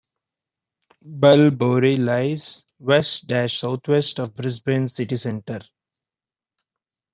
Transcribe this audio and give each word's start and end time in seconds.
Bellbowrie 1.05 1.99
lies 1.99 2.65
west-southwest 2.79 4.17
of 4.19 4.35
Brisbane's 4.35 4.95
city 4.95 5.15
centre. 5.15 5.61